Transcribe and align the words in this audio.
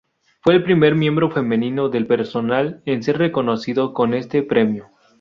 Fue 0.41 0.55
el 0.55 0.63
primer 0.63 0.95
miembro 0.95 1.29
femenino 1.29 1.87
del 1.89 2.07
personal 2.07 2.81
en 2.87 3.03
ser 3.03 3.19
reconocido 3.19 3.93
con 3.93 4.15
este 4.15 4.41
premio. 4.41 4.87